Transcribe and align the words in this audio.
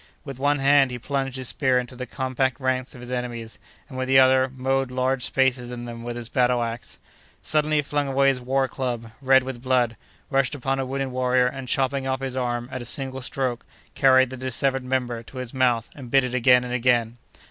With 0.25 0.39
one 0.39 0.57
hand 0.57 0.89
he 0.89 0.97
plunged 0.97 1.37
his 1.37 1.49
spear 1.49 1.77
into 1.77 1.95
the 1.95 2.07
compact 2.07 2.59
ranks 2.59 2.95
of 2.95 3.01
his 3.01 3.11
enemies, 3.11 3.59
and 3.87 3.99
with 3.99 4.07
the 4.07 4.17
other 4.19 4.49
mowed 4.49 4.89
large 4.89 5.23
spaces 5.23 5.69
in 5.69 5.85
them 5.85 6.01
with 6.01 6.15
his 6.15 6.27
battle 6.27 6.63
axe. 6.63 6.97
Suddenly 7.43 7.75
he 7.75 7.81
flung 7.83 8.07
away 8.07 8.29
his 8.29 8.41
war 8.41 8.67
club, 8.67 9.11
red 9.21 9.43
with 9.43 9.61
blood, 9.61 9.95
rushed 10.31 10.55
upon 10.55 10.79
a 10.79 10.87
wounded 10.87 11.09
warrior, 11.09 11.45
and, 11.45 11.67
chopping 11.67 12.07
off 12.07 12.19
his 12.19 12.35
arm 12.35 12.67
at 12.71 12.81
a 12.81 12.83
single 12.85 13.21
stroke, 13.21 13.63
carried 13.93 14.31
the 14.31 14.37
dissevered 14.37 14.83
member 14.83 15.21
to 15.21 15.37
his 15.37 15.53
mouth, 15.53 15.87
and 15.93 16.09
bit 16.09 16.23
it 16.23 16.33
again 16.33 16.63
and 16.63 16.73
again. 16.73 17.17